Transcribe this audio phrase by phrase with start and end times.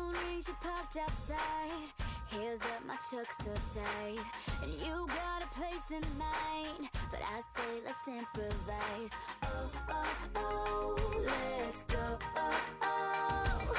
[0.00, 1.72] phone rings, parked outside.
[2.30, 4.24] Heels up, my chuck so tight.
[4.62, 6.88] And you got a place in mind.
[7.10, 9.10] But I say, let's improvise.
[9.42, 12.18] Oh, oh, oh, let's go.
[12.36, 13.74] Oh, oh.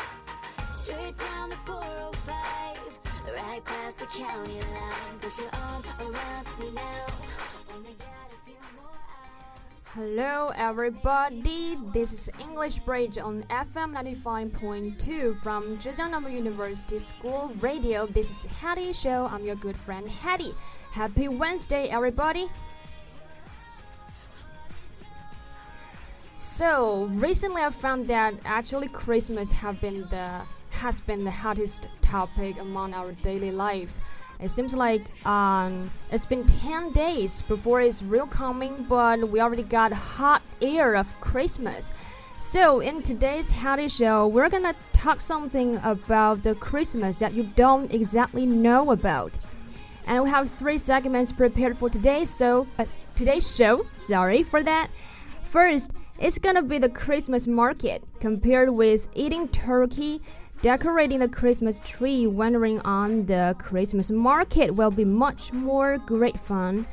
[0.83, 3.35] Straight down the 405.
[3.35, 5.19] Right past the county line.
[5.21, 7.05] Put your arm around me now.
[9.93, 11.77] Hello, everybody.
[11.91, 18.05] This is English Bridge on FM 95.2 from Zhejiang Normal University School Radio.
[18.05, 19.27] This is Hattie Show.
[19.29, 20.53] I'm your good friend Hattie.
[20.93, 22.47] Happy Wednesday, everybody.
[26.35, 32.57] So recently, I found that actually Christmas have been the has been the hottest topic
[32.61, 33.99] among our daily life.
[34.41, 39.61] It seems like um, it's been 10 days before it's real coming, but we already
[39.61, 41.91] got hot air of Christmas.
[42.37, 47.93] So, in today's Howdy Show, we're gonna talk something about the Christmas that you don't
[47.93, 49.31] exactly know about.
[50.07, 53.85] And we have three segments prepared for today, so uh, today's show.
[53.93, 54.89] Sorry for that.
[55.43, 60.19] First, it's gonna be the Christmas market compared with eating turkey
[60.61, 66.85] Decorating the Christmas tree wandering on the Christmas market will be much more great fun.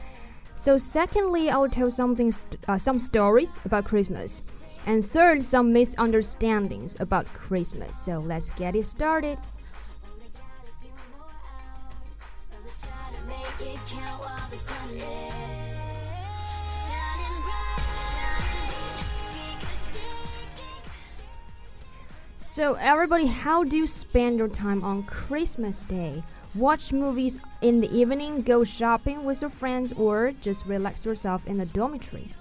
[0.54, 2.32] So, secondly, I'll tell something,
[2.66, 4.40] uh, some stories about Christmas.
[4.86, 7.98] And third, some misunderstandings about Christmas.
[7.98, 9.38] So, let's get it started.
[22.58, 26.24] So, everybody, how do you spend your time on Christmas Day?
[26.56, 31.58] Watch movies in the evening, go shopping with your friends, or just relax yourself in
[31.58, 32.32] the dormitory?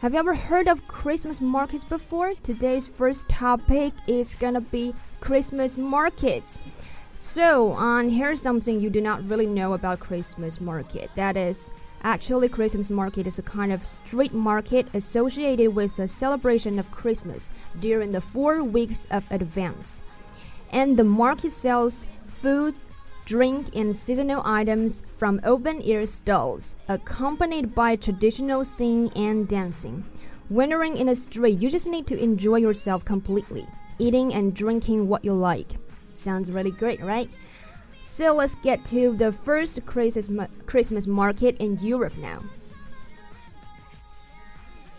[0.00, 2.32] Have you ever heard of Christmas markets before?
[2.42, 6.58] Today's first topic is gonna be Christmas markets.
[7.12, 11.10] So, um, here's something you do not really know about Christmas market.
[11.14, 11.70] That is,
[12.06, 17.50] actually, Christmas market is a kind of street market associated with the celebration of Christmas
[17.80, 20.02] during the four weeks of advance.
[20.70, 22.06] And the market sells
[22.40, 22.76] food,
[23.24, 30.04] drink, and seasonal items from open air stalls, accompanied by traditional singing and dancing.
[30.48, 33.66] Wandering in the street, you just need to enjoy yourself completely,
[33.98, 35.76] eating and drinking what you like.
[36.12, 37.28] Sounds really great, right?
[38.06, 42.40] So let's get to the first Christmas, ma- Christmas market in Europe now.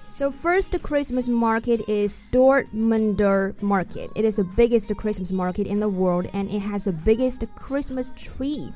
[0.09, 4.12] So first Christmas market is Dortmunder Market.
[4.16, 8.12] It is the biggest Christmas market in the world and it has the biggest Christmas
[8.16, 8.72] tree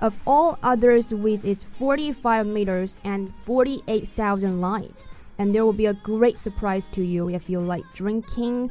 [0.00, 5.08] of all others with its 45 meters and 48,000 lights.
[5.38, 8.70] And there will be a great surprise to you if you like drinking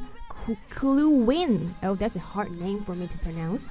[0.70, 1.74] Glühwein.
[1.82, 3.68] Oh, that's a hard name for me to pronounce.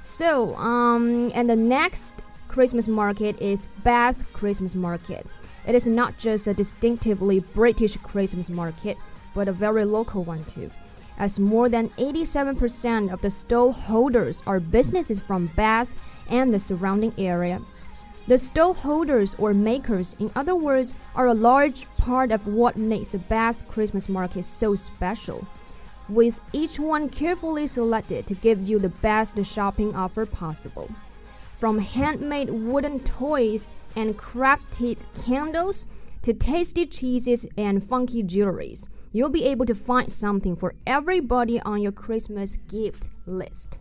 [0.00, 2.14] So, um, and the next
[2.48, 5.26] Christmas market is Bath Christmas Market.
[5.66, 8.96] It is not just a distinctively British Christmas market,
[9.34, 10.70] but a very local one too,
[11.18, 15.92] as more than 87% of the stall holders are businesses from Bath
[16.30, 17.60] and the surrounding area.
[18.26, 23.12] The stall holders or makers, in other words, are a large part of what makes
[23.12, 25.46] the Bath Christmas market so special
[26.10, 30.90] with each one carefully selected to give you the best shopping offer possible.
[31.58, 35.86] From handmade wooden toys and crafted candles
[36.22, 41.82] to tasty cheeses and funky jewelries, you'll be able to find something for everybody on
[41.82, 43.78] your Christmas gift list.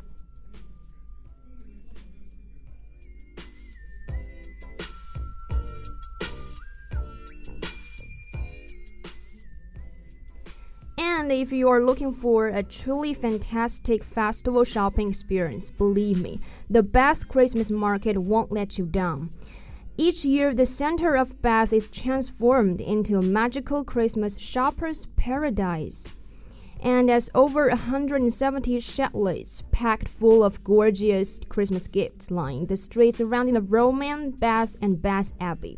[11.29, 16.39] And if you are looking for a truly fantastic festival shopping experience, believe me,
[16.71, 19.29] the Bath Christmas market won't let you down.
[19.95, 26.07] Each year, the center of Bath is transformed into a magical Christmas shopper's paradise.
[26.79, 33.53] And as over 170 chalets packed full of gorgeous Christmas gifts line the streets surrounding
[33.53, 35.77] the Roman Bath and Bath Abbey.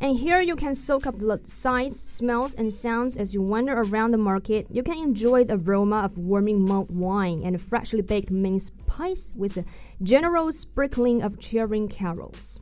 [0.00, 4.12] And here you can soak up the sights, smells, and sounds as you wander around
[4.12, 4.68] the market.
[4.70, 9.56] You can enjoy the aroma of warming mulled wine and freshly baked mince pies with
[9.56, 9.64] a
[10.00, 12.60] general sprinkling of cheering carols.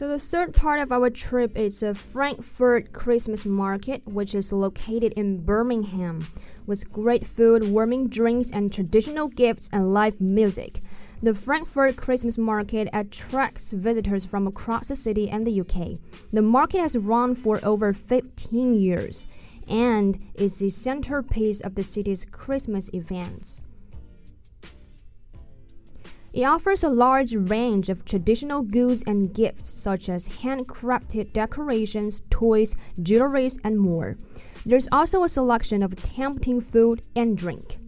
[0.00, 5.12] So the third part of our trip is a Frankfurt Christmas market, which is located
[5.12, 6.26] in Birmingham,
[6.64, 10.80] with great food, warming drinks, and traditional gifts and live music.
[11.22, 15.98] The Frankfurt Christmas Market attracts visitors from across the city and the UK.
[16.32, 19.26] The market has run for over 15 years
[19.68, 23.60] and is the centerpiece of the city's Christmas events.
[26.32, 32.76] It offers a large range of traditional goods and gifts such as handcrafted decorations, toys,
[33.02, 34.16] jewelry, and more.
[34.64, 37.79] There's also a selection of tempting food and drink.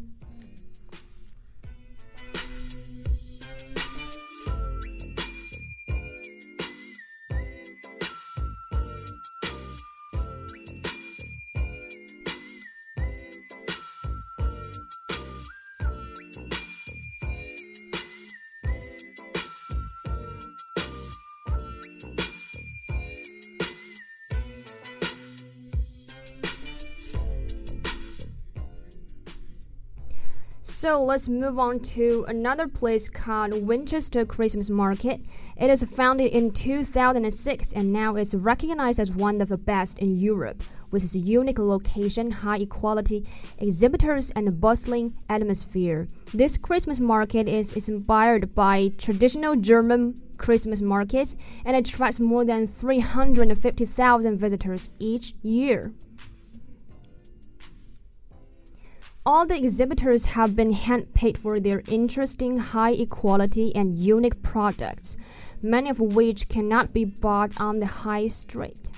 [30.82, 35.20] So let's move on to another place called Winchester Christmas Market.
[35.56, 40.16] It is founded in 2006 and now is recognized as one of the best in
[40.16, 43.24] Europe, with its unique location, high quality
[43.58, 46.08] exhibitors, and a bustling atmosphere.
[46.34, 54.36] This Christmas market is inspired by traditional German Christmas markets and attracts more than 350,000
[54.36, 55.92] visitors each year.
[59.24, 65.16] All the exhibitors have been handpicked for their interesting, high quality, and unique products,
[65.62, 68.91] many of which cannot be bought on the high street.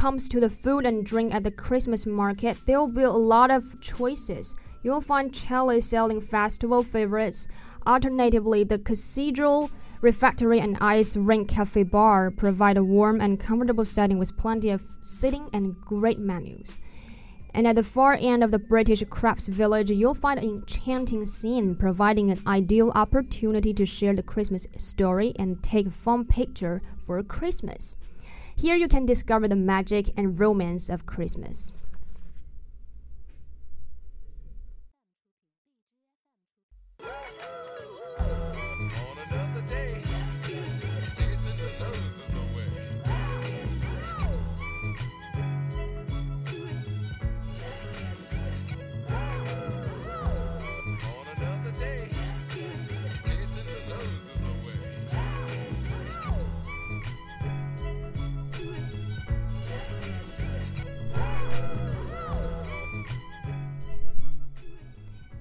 [0.00, 3.50] Comes to the food and drink at the Christmas market, there will be a lot
[3.50, 4.56] of choices.
[4.82, 7.46] You'll find Chile selling festival favorites.
[7.86, 9.70] Alternatively, the Cathedral
[10.00, 14.82] Refectory and Ice Rink Cafe Bar provide a warm and comfortable setting with plenty of
[15.02, 16.78] seating and great menus.
[17.52, 21.74] And at the far end of the British Crafts Village, you'll find an enchanting scene
[21.74, 27.22] providing an ideal opportunity to share the Christmas story and take a fun picture for
[27.22, 27.98] Christmas.
[28.60, 31.72] Here you can discover the magic and romance of Christmas.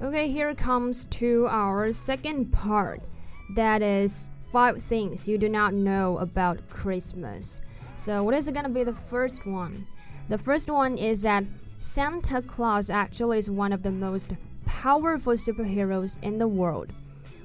[0.09, 3.03] Okay, here comes to our second part.
[3.53, 7.61] That is five things you do not know about Christmas.
[7.95, 9.85] So, what is it going to be the first one?
[10.27, 11.43] The first one is that
[11.77, 14.33] Santa Claus actually is one of the most
[14.65, 16.91] powerful superheroes in the world.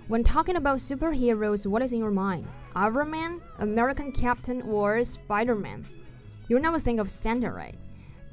[0.09, 2.49] When talking about superheroes, what is in your mind?
[2.75, 5.87] Iron Man, American Captain, or Spider Man?
[6.49, 7.77] You never think of Santa, right?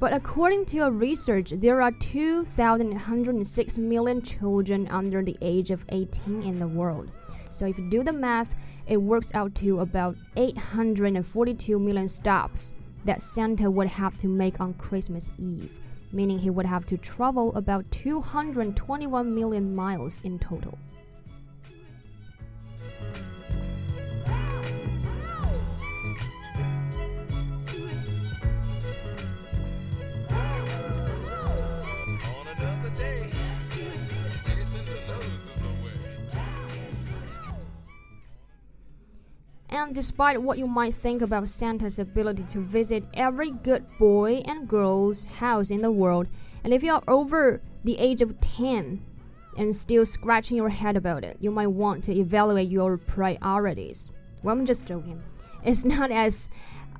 [0.01, 6.41] But according to a research, there are 2,106 million children under the age of 18
[6.41, 7.11] in the world.
[7.51, 8.55] So if you do the math,
[8.87, 12.73] it works out to about 842 million stops
[13.05, 15.77] that Santa would have to make on Christmas Eve,
[16.11, 20.79] meaning he would have to travel about 221 million miles in total.
[39.81, 44.67] And despite what you might think about Santa's ability to visit every good boy and
[44.67, 46.27] girl's house in the world,
[46.63, 49.03] and if you are over the age of 10
[49.57, 54.11] and still scratching your head about it, you might want to evaluate your priorities.
[54.43, 55.21] Well, I'm just joking.
[55.63, 56.49] It's not as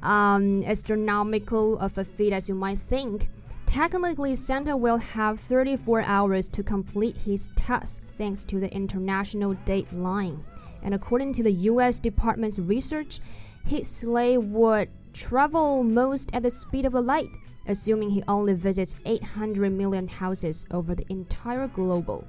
[0.01, 3.29] um, astronomical of a feat as you might think.
[3.67, 9.93] Technically, Santa will have 34 hours to complete his task thanks to the international date
[9.93, 10.43] line
[10.83, 13.19] and according to the US Department's research,
[13.65, 17.29] his sleigh would travel most at the speed of the light,
[17.67, 22.27] assuming he only visits 800 million houses over the entire globe.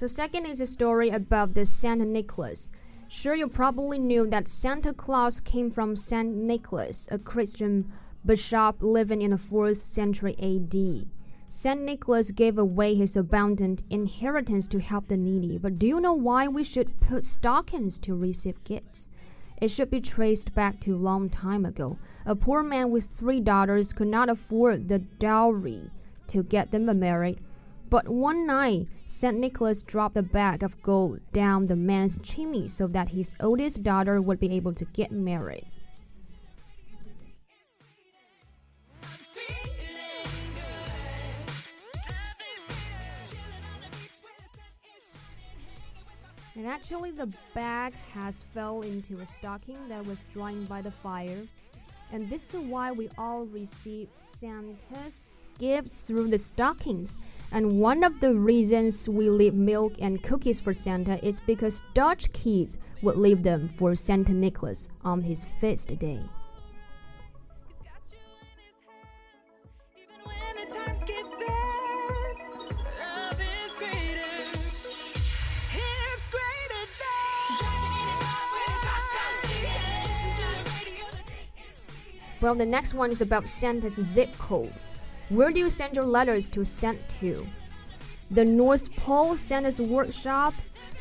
[0.00, 2.70] So, second is a story about the Saint Nicholas.
[3.06, 7.92] Sure, you probably knew that Santa Claus came from Saint Nicholas, a Christian
[8.24, 11.06] bishop living in the 4th century AD.
[11.48, 15.58] Saint Nicholas gave away his abundant inheritance to help the needy.
[15.58, 19.06] But do you know why we should put stockings to receive gifts?
[19.60, 21.98] It should be traced back to a long time ago.
[22.24, 25.90] A poor man with three daughters could not afford the dowry
[26.28, 27.38] to get them married.
[27.90, 29.36] But one night, St.
[29.36, 34.22] Nicholas dropped a bag of gold down the man's chimney so that his oldest daughter
[34.22, 35.66] would be able to get married.
[46.54, 51.42] And actually, the bag has fell into a stocking that was drying by the fire.
[52.12, 57.18] And this is why we all receive Santa's gifts through the stockings.
[57.52, 62.32] And one of the reasons we leave milk and cookies for Santa is because Dutch
[62.32, 66.20] kids would leave them for Santa Nicholas on his feast day.
[82.40, 84.72] Well, the next one is about Santa's zip code.
[85.30, 87.46] Where do you send your letters to sent to?
[88.32, 90.54] The North Pole Santa's workshop.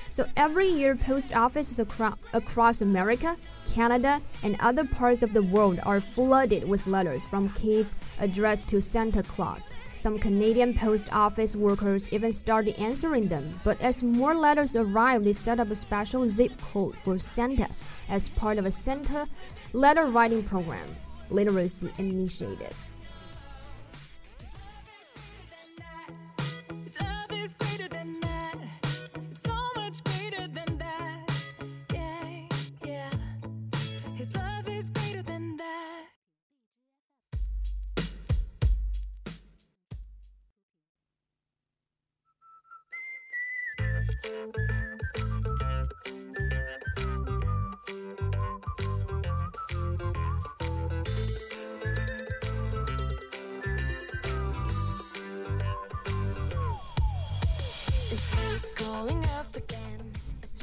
[0.08, 3.36] So every year, post offices acro across America,
[3.74, 8.80] Canada, and other parts of the world are flooded with letters from kids addressed to
[8.84, 9.74] Santa Claus.
[9.98, 15.34] Some Canadian post office workers even started answering them, but as more letters arrived, they
[15.34, 17.68] set up a special zip code for Santa
[18.08, 19.28] as part of a Santa
[19.74, 20.88] letter writing program
[21.32, 22.76] literacy initiative.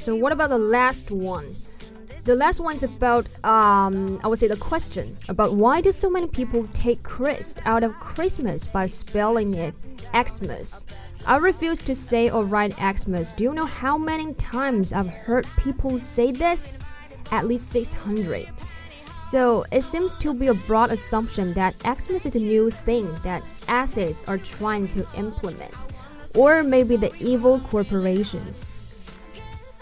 [0.07, 1.53] So what about the last one?
[2.23, 6.27] The last one's about um, I would say the question about why do so many
[6.27, 9.75] people take Christ out of Christmas by spelling it
[10.15, 10.85] Xmas?
[11.25, 13.33] I refuse to say or write Xmas.
[13.33, 16.79] Do you know how many times I've heard people say this?
[17.33, 18.47] At least 600.
[19.17, 23.43] So it seems to be a broad assumption that Xmas is a new thing that
[23.67, 25.73] atheists are trying to implement
[26.33, 28.71] or maybe the evil corporations,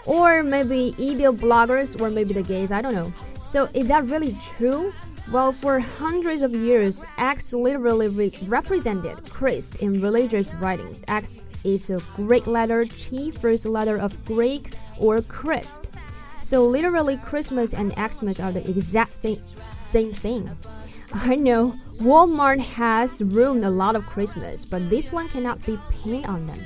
[0.06, 3.12] or maybe evil bloggers, or maybe the gays, I don't know.
[3.42, 4.92] So, is that really true?
[5.32, 11.02] Well, for hundreds of years, X literally re represented Christ in religious writings.
[11.08, 15.94] X is a Greek letter, Chi, first letter of Greek, or Christ.
[16.40, 19.40] So, literally, Christmas and Xmas are the exact same,
[19.80, 20.48] same thing.
[21.12, 26.26] I know Walmart has ruined a lot of Christmas, but this one cannot be pinned
[26.26, 26.64] on them.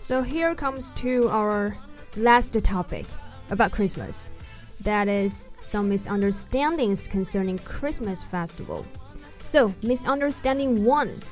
[0.00, 1.76] So here comes to our
[2.16, 3.06] last topic
[3.50, 4.30] about Christmas.
[4.82, 8.86] That is some misunderstandings concerning Christmas festival.
[9.42, 11.22] So, misunderstanding 1.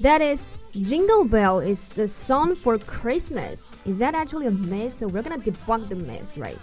[0.00, 3.72] That is Jingle Bell is a song for Christmas.
[3.84, 4.94] Is that actually a myth?
[4.94, 6.58] So we're gonna debunk the myth, right?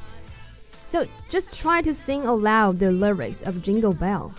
[0.82, 4.34] So just try to sing aloud the lyrics of Jingle Bell.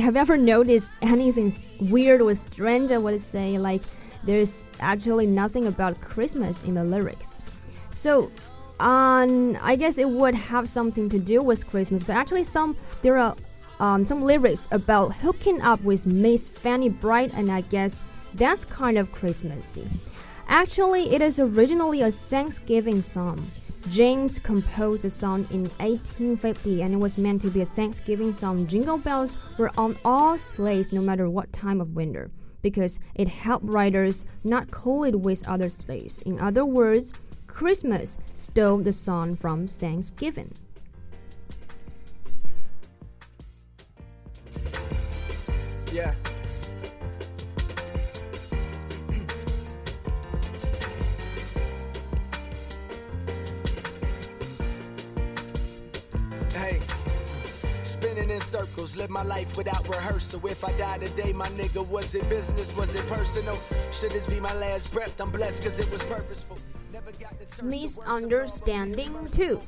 [0.00, 3.82] Have you ever noticed anything weird or strange I would say like
[4.24, 7.42] there's actually nothing about Christmas in the lyrics.
[7.90, 8.30] So,
[8.78, 13.18] um, I guess it would have something to do with Christmas, but actually, some there
[13.18, 13.34] are
[13.78, 18.02] um, some lyrics about hooking up with Miss Fanny Bright, and I guess
[18.34, 19.88] that's kind of Christmassy.
[20.48, 23.38] Actually, it is originally a Thanksgiving song.
[23.88, 28.66] James composed the song in 1850 and it was meant to be a Thanksgiving song.
[28.66, 32.30] Jingle bells were on all sleighs no matter what time of winter
[32.62, 36.20] because it helped riders not collide with other sleighs.
[36.26, 37.12] In other words,
[37.46, 40.52] Christmas stole the song from Thanksgiving.
[45.92, 46.14] Yeah.
[58.00, 60.40] Spinning in circles, live my life without rehearsal.
[60.46, 62.74] If I die today, my nigga, was it business?
[62.74, 63.58] Was it personal?
[63.92, 65.20] Should this be my last breath?
[65.20, 66.56] I'm blessed because it was purposeful.
[67.62, 69.60] Misunderstanding too.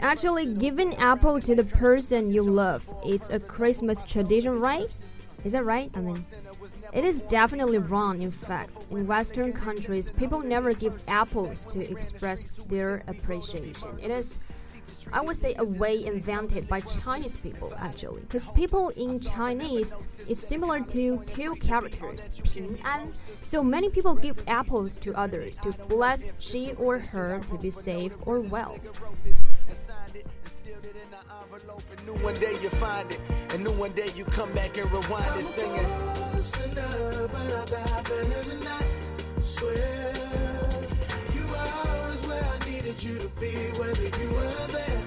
[0.00, 4.90] Actually, giving apple to the person you love, it's a Christmas tradition, right?
[5.44, 5.90] Is that right?
[5.94, 6.24] I mean,
[6.94, 8.86] it is definitely wrong, in fact.
[8.90, 13.98] In Western countries, people never give apples to express their appreciation.
[14.00, 14.40] It is
[15.12, 19.94] I would say a way invented by Chinese people actually, because people in Chinese
[20.28, 23.12] is similar to two characters, Ping An.
[23.40, 28.14] So many people give apples to others to bless she or her to be safe
[28.26, 28.78] or well.
[42.92, 45.02] Needed you to be, whether you were there.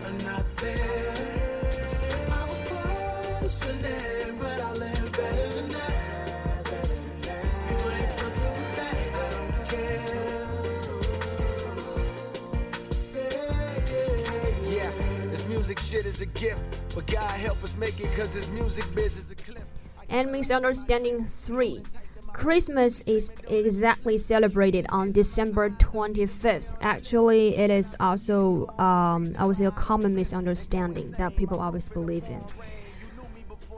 [15.47, 16.59] music shit is a gift,
[16.93, 19.63] but God help us make it cause his music biz is a cliff.
[20.09, 21.83] And misunderstanding 3.
[22.35, 26.75] Christmas is exactly celebrated on December 25th.
[26.81, 32.25] Actually, it is also, um, I would say, a common misunderstanding that people always believe
[32.25, 32.43] in.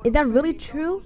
[0.03, 1.03] Is that really true?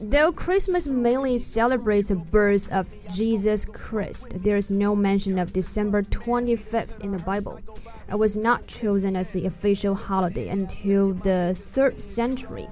[0.00, 6.02] Though Christmas mainly celebrates the birth of Jesus Christ, there is no mention of December
[6.02, 7.60] 25th in the Bible.
[8.10, 12.68] It was not chosen as the official holiday until the 3rd century.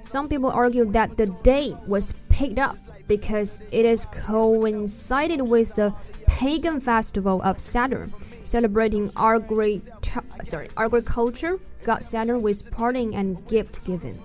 [0.00, 2.76] Some people argue that the date was picked up
[3.08, 5.94] because it is coincided with the
[6.26, 8.12] pagan festival of Saturn,
[8.42, 9.82] celebrating agri
[10.44, 14.20] sorry, our agriculture, god Saturn with parting and gift giving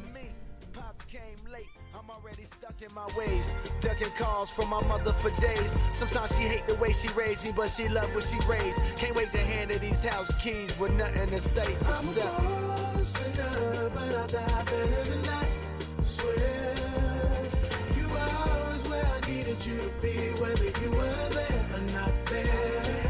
[2.98, 5.76] my ways, ducking calls from my mother for days.
[5.94, 8.82] Sometimes she hate the way she raised me, but she love what she raised.
[8.96, 11.76] Can't wait to hand her these house keys with nothing to say.
[11.82, 12.58] Except,
[19.58, 23.07] needed you to be, whether you were there or not there.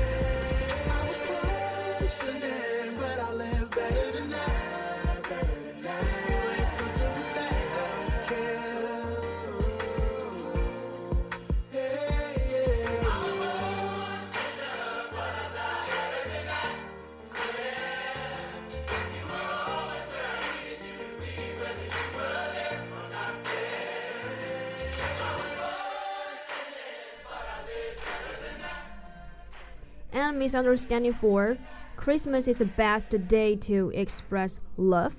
[30.17, 31.60] And misunderstanding four,
[31.95, 35.15] Christmas is the best day to express love.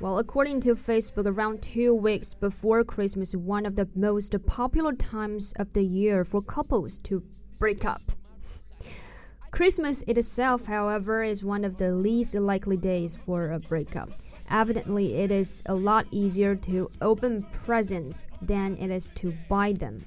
[0.00, 4.94] Well, according to Facebook, around two weeks before Christmas is one of the most popular
[4.94, 7.22] times of the year for couples to
[7.58, 8.00] break up.
[9.50, 14.08] Christmas itself, however, is one of the least likely days for a breakup.
[14.48, 20.02] Evidently, it is a lot easier to open presents than it is to buy them.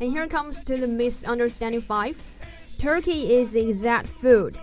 [0.00, 2.16] And here comes to the misunderstanding five.
[2.78, 4.56] Turkey is the exact food.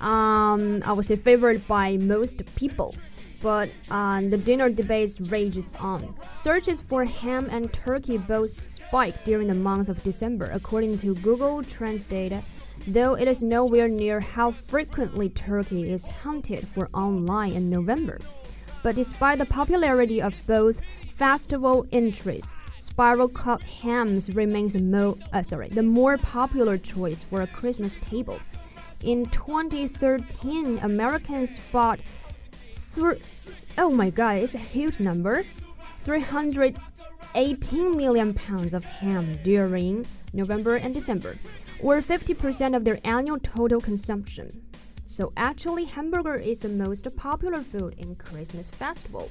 [0.00, 2.94] Um, I would say favored by most people,
[3.42, 6.14] but uh, the dinner debate rages on.
[6.32, 11.62] Searches for ham and turkey both spike during the month of December, according to Google
[11.62, 12.42] Trends data.
[12.86, 18.20] Though it is nowhere near how frequently turkey is hunted for online in November.
[18.82, 20.80] But despite the popularity of both
[21.16, 27.42] festival entries, spiral cut hams remains the mo uh, sorry the more popular choice for
[27.42, 28.38] a Christmas table.
[29.02, 31.98] In 2013, Americans bought
[33.78, 35.44] oh my god, it's a huge number.
[36.00, 41.36] 318 million pounds of ham during November and December,
[41.82, 44.62] or 50% of their annual total consumption.
[45.06, 49.30] So actually hamburger is the most popular food in Christmas festival.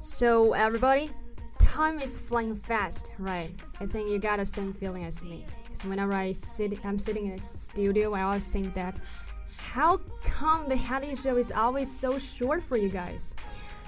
[0.00, 1.10] So everybody,
[1.58, 3.50] time is flying fast, right?
[3.80, 5.44] I think you got the same feeling as me.
[5.72, 8.96] So whenever I sit, I'm sitting in a studio, I always think that
[9.56, 13.36] how come the Hattie show is always so short for you guys?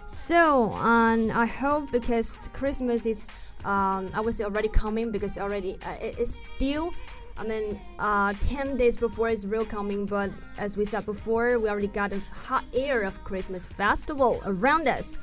[0.07, 3.31] So um, I hope because Christmas is
[3.64, 6.93] um, I was already coming because already uh, it- it's still.
[7.38, 11.68] I mean, uh, 10 days before is real coming, but as we said before, we
[11.68, 15.16] already got a hot air of Christmas festival around us.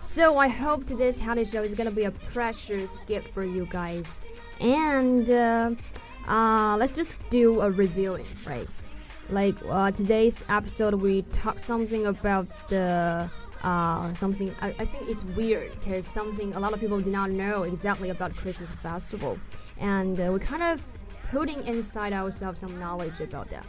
[0.00, 4.20] So I hope today's Howdy Show is gonna be a precious gift for you guys.
[4.60, 5.70] And uh,
[6.28, 8.68] uh, let's just do a reviewing, right?
[9.30, 13.30] Like uh, today's episode, we talked something about the
[13.62, 14.54] uh, something.
[14.60, 18.10] I, I think it's weird because something a lot of people do not know exactly
[18.10, 19.38] about Christmas festival,
[19.78, 20.84] and uh, we kind of
[21.32, 23.66] putting inside ourselves some knowledge about that.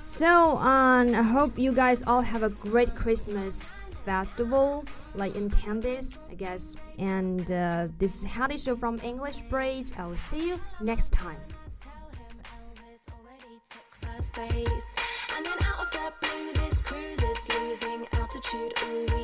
[0.00, 5.80] So, um, I hope you guys all have a great Christmas festival, like in 10
[5.80, 6.74] days, I guess.
[6.98, 9.92] And uh, this is Howdy Show from English Bridge.
[9.98, 11.40] I will see you next time.
[15.36, 19.17] And then out of blue, this cruise is losing altitude.